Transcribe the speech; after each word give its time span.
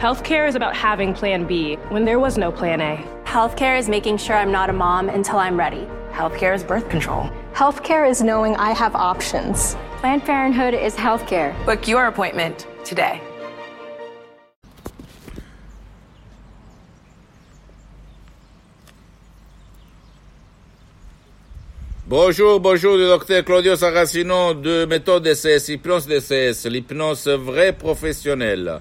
Healthcare 0.00 0.48
is 0.48 0.54
about 0.54 0.74
having 0.74 1.12
Plan 1.12 1.44
B 1.46 1.76
when 1.90 2.06
there 2.06 2.18
was 2.18 2.38
no 2.38 2.50
Plan 2.50 2.80
A. 2.80 2.96
Healthcare 3.24 3.78
is 3.78 3.86
making 3.86 4.16
sure 4.16 4.34
I'm 4.34 4.50
not 4.50 4.70
a 4.70 4.72
mom 4.72 5.10
until 5.10 5.36
I'm 5.36 5.58
ready. 5.58 5.86
Healthcare 6.10 6.54
is 6.54 6.64
birth 6.64 6.88
control. 6.88 7.28
Healthcare 7.52 8.08
is 8.08 8.22
knowing 8.22 8.56
I 8.56 8.70
have 8.70 8.94
options. 8.94 9.76
Planned 10.00 10.24
Parenthood 10.24 10.72
is 10.72 10.96
healthcare. 10.96 11.52
Book 11.66 11.86
your 11.86 12.06
appointment 12.06 12.66
today. 12.82 13.20
Bonjour, 22.06 22.58
bonjour, 22.58 22.96
le 22.96 23.06
docteur 23.06 23.44
Claudio 23.44 23.76
Saracino 23.76 24.54
de 24.54 24.86
méthode 24.86 25.24
DCS, 25.24 25.68
hypnose 25.68 26.06
DCS, 26.06 26.64
l'hypnose 26.70 27.28
vraie 27.28 27.74
professionnelle. 27.74 28.80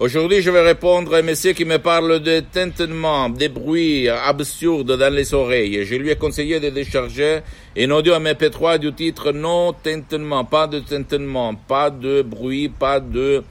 Aujourd'hui, 0.00 0.40
je 0.40 0.50
vais 0.50 0.62
répondre 0.62 1.14
à 1.14 1.18
un 1.18 1.22
monsieur 1.22 1.52
qui 1.52 1.66
me 1.66 1.76
parle 1.76 2.20
de 2.20 2.40
tintement, 2.40 3.28
des 3.28 3.50
bruits 3.50 4.08
absurdes 4.08 4.96
dans 4.96 5.12
les 5.12 5.34
oreilles. 5.34 5.84
Je 5.84 5.94
lui 5.94 6.08
ai 6.08 6.16
conseillé 6.16 6.58
de 6.58 6.70
décharger 6.70 7.40
un 7.76 7.90
audio 7.90 8.14
MP3 8.14 8.78
du 8.78 8.94
titre 8.94 9.30
non 9.30 9.74
tintement, 9.74 10.46
pas 10.46 10.66
de 10.68 10.80
tintement, 10.80 11.54
pas 11.54 11.90
de 11.90 12.22
bruit, 12.22 12.70
pas 12.70 12.98
de 12.98 13.44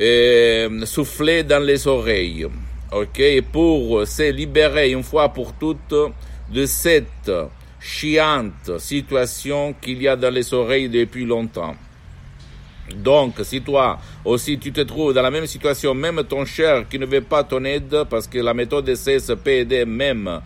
euh, 0.00 0.86
souffler 0.86 1.42
dans 1.42 1.62
les 1.62 1.86
oreilles. 1.86 2.46
Ok, 2.90 3.20
pour 3.52 4.06
se 4.06 4.32
libérer 4.32 4.92
une 4.92 5.02
fois 5.02 5.28
pour 5.28 5.52
toutes 5.52 5.94
de 6.50 6.64
cette 6.64 7.30
chiante 7.78 8.78
situation 8.78 9.74
qu'il 9.78 10.00
y 10.00 10.08
a 10.08 10.16
dans 10.16 10.32
les 10.32 10.54
oreilles 10.54 10.88
depuis 10.88 11.26
longtemps. 11.26 11.74
Donc, 12.94 13.34
si 13.42 13.60
toi 13.62 13.98
aussi 14.24 14.58
tu 14.58 14.72
te 14.72 14.80
trouves 14.82 15.12
dans 15.12 15.22
la 15.22 15.30
même 15.30 15.46
situation, 15.46 15.94
même 15.94 16.22
ton 16.24 16.44
cher 16.44 16.88
qui 16.88 16.98
ne 16.98 17.06
veut 17.06 17.20
pas 17.20 17.42
ton 17.42 17.64
aide, 17.64 18.04
parce 18.08 18.26
que 18.26 18.38
la 18.38 18.54
méthode 18.54 18.84
DCS 18.84 19.34
peut 19.42 19.50
aider 19.50 19.84
même 19.84 20.40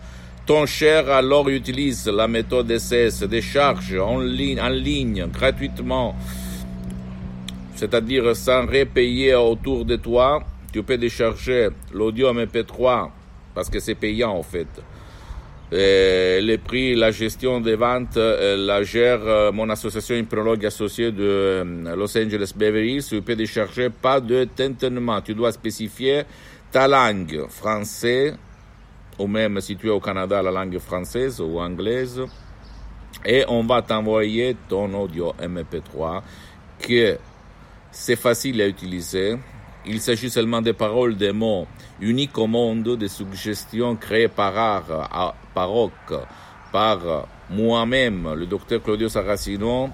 ton 0.45 0.65
cher, 0.65 1.09
alors 1.09 1.47
utilise 1.49 2.07
la 2.07 2.27
méthode 2.27 2.67
DCS, 2.67 3.23
décharge 3.27 3.95
en 3.95 4.19
ligne, 4.19 4.59
en 4.59 4.69
ligne 4.69 5.27
gratuitement, 5.27 6.15
c'est-à-dire 7.75 8.35
sans 8.35 8.65
repayer 8.65 9.35
autour 9.35 9.85
de 9.85 9.95
toi. 9.95 10.43
Tu 10.73 10.81
peux 10.83 10.97
décharger 10.97 11.69
l'audio 11.93 12.33
MP3 12.33 13.09
parce 13.53 13.69
que 13.69 13.79
c'est 13.79 13.95
payant 13.95 14.31
en 14.31 14.43
fait. 14.43 14.67
Euh, 15.73 16.41
les 16.41 16.57
prix, 16.57 16.95
la 16.95 17.11
gestion 17.11 17.61
des 17.61 17.75
ventes, 17.75 18.17
euh, 18.17 18.57
la 18.57 18.83
gère 18.83 19.21
euh, 19.25 19.51
mon 19.53 19.69
association 19.69 20.15
imprologue 20.15 20.65
associée 20.65 21.13
de 21.13 21.63
Los 21.95 22.17
Angeles 22.17 22.51
Beverly 22.53 22.95
Hills. 22.95 23.05
Tu 23.07 23.21
peux 23.21 23.35
décharger 23.35 23.89
pas 23.89 24.19
de 24.19 24.43
tintement. 24.43 25.21
Tu 25.21 25.33
dois 25.33 25.53
spécifier 25.53 26.23
ta 26.71 26.89
langue, 26.89 27.45
français, 27.47 28.33
ou 29.17 29.27
même 29.27 29.61
si 29.61 29.77
tu 29.77 29.87
es 29.87 29.91
au 29.91 30.01
Canada, 30.01 30.41
la 30.41 30.51
langue 30.51 30.77
française 30.79 31.39
ou 31.39 31.59
anglaise. 31.59 32.21
Et 33.25 33.45
on 33.47 33.63
va 33.63 33.81
t'envoyer 33.81 34.57
ton 34.67 34.93
audio 34.93 35.33
MP3 35.39 36.21
que 36.79 37.17
c'est 37.91 38.15
facile 38.17 38.61
à 38.61 38.67
utiliser. 38.67 39.37
Il 39.85 39.99
s'agit 39.99 40.29
seulement 40.29 40.61
des 40.61 40.73
paroles, 40.73 41.17
des 41.17 41.31
mots 41.31 41.65
uniques 41.99 42.37
au 42.37 42.45
monde, 42.45 42.97
des 42.97 43.07
suggestions 43.07 43.95
créées 43.95 44.27
par 44.27 44.55
art, 44.55 45.35
paroque, 45.55 46.13
par 46.71 47.27
moi-même, 47.49 48.33
le 48.33 48.45
docteur 48.45 48.83
Claudio 48.83 49.09
Saracino, 49.09 49.89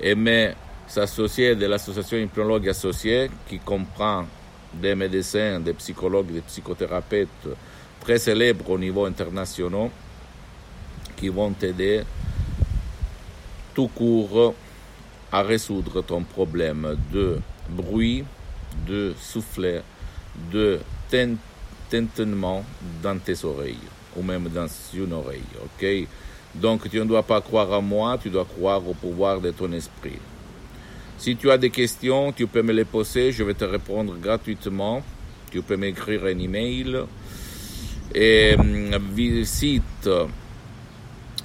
et 0.00 0.14
mes 0.14 0.52
associés 0.96 1.56
de 1.56 1.66
l'association 1.66 2.18
Hypnologue 2.18 2.68
Associée, 2.68 3.30
qui 3.48 3.58
comprend 3.58 4.26
des 4.72 4.94
médecins, 4.94 5.58
des 5.58 5.74
psychologues, 5.74 6.32
des 6.32 6.40
psychothérapeutes 6.42 7.48
très 8.00 8.18
célèbres 8.18 8.70
au 8.70 8.78
niveau 8.78 9.06
international, 9.06 9.90
qui 11.16 11.28
vont 11.28 11.50
t'aider 11.50 12.02
tout 13.74 13.88
court 13.88 14.54
à 15.32 15.42
résoudre 15.42 16.02
ton 16.02 16.22
problème 16.22 16.96
de 17.12 17.38
bruit, 17.70 18.24
de 18.86 19.14
souffler, 19.18 19.80
de 20.52 20.78
tintement 21.90 22.64
dans 23.02 23.18
tes 23.18 23.44
oreilles 23.44 23.88
ou 24.16 24.22
même 24.22 24.48
dans 24.48 24.66
une 24.94 25.12
oreille. 25.12 25.42
Ok? 25.64 25.84
Donc 26.54 26.88
tu 26.90 26.98
ne 26.98 27.04
dois 27.04 27.22
pas 27.22 27.40
croire 27.40 27.72
à 27.72 27.80
moi, 27.80 28.18
tu 28.22 28.28
dois 28.30 28.44
croire 28.44 28.86
au 28.86 28.94
pouvoir 28.94 29.40
de 29.40 29.50
ton 29.50 29.72
esprit. 29.72 30.18
Si 31.18 31.34
tu 31.36 31.50
as 31.50 31.58
des 31.58 31.70
questions, 31.70 32.32
tu 32.32 32.46
peux 32.46 32.62
me 32.62 32.72
les 32.72 32.84
poser, 32.84 33.32
je 33.32 33.42
vais 33.44 33.54
te 33.54 33.64
répondre 33.64 34.14
gratuitement. 34.20 35.02
Tu 35.50 35.62
peux 35.62 35.76
m'écrire 35.76 36.24
un 36.24 36.38
email 36.38 36.98
et 38.14 38.54
visite 39.14 40.08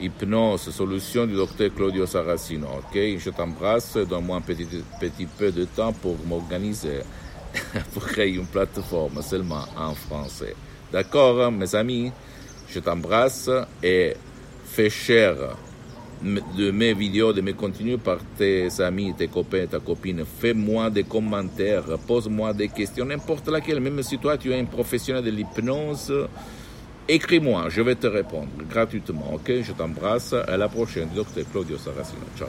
hypnose, 0.00 0.70
solution 0.70 1.26
du 1.26 1.34
docteur 1.34 1.72
Claudio 1.72 2.06
Saracino. 2.06 2.66
Ok, 2.78 2.98
je 3.18 3.30
t'embrasse. 3.30 3.96
Donne-moi 3.96 4.38
un 4.38 4.40
petit, 4.40 4.66
petit 5.00 5.26
peu 5.26 5.52
de 5.52 5.64
temps 5.64 5.92
pour 5.92 6.16
m'organiser, 6.26 7.00
pour 7.92 8.04
créer 8.04 8.34
une 8.34 8.46
plateforme 8.46 9.22
seulement 9.22 9.64
en 9.76 9.94
français. 9.94 10.56
D'accord, 10.92 11.52
mes 11.52 11.72
amis? 11.74 12.10
Je 12.68 12.80
t'embrasse 12.80 13.48
et 13.82 14.14
fais 14.64 14.90
cher 14.90 15.36
de 16.24 16.70
mes 16.70 16.94
vidéos, 16.94 17.32
de 17.32 17.40
mes 17.40 17.52
contenus 17.52 17.98
par 18.02 18.18
tes 18.36 18.68
amis, 18.80 19.14
tes 19.16 19.28
copains, 19.28 19.66
ta 19.66 19.78
copine. 19.78 20.24
Fais-moi 20.24 20.90
des 20.90 21.04
commentaires, 21.04 21.84
pose-moi 22.06 22.52
des 22.52 22.68
questions, 22.68 23.04
n'importe 23.04 23.48
laquelle. 23.48 23.80
Même 23.80 24.02
si 24.02 24.18
toi, 24.18 24.38
tu 24.38 24.52
es 24.52 24.58
un 24.58 24.64
professionnel 24.64 25.24
de 25.24 25.30
l'hypnose, 25.30 26.12
écris-moi, 27.08 27.66
je 27.68 27.82
vais 27.82 27.94
te 27.94 28.06
répondre 28.06 28.48
gratuitement. 28.68 29.34
Ok, 29.34 29.52
je 29.62 29.72
t'embrasse. 29.72 30.32
À 30.32 30.56
la 30.56 30.68
prochaine, 30.68 31.08
docteur 31.14 31.44
Claudio 31.52 31.76
Saracino. 31.76 32.24
Ciao. 32.36 32.48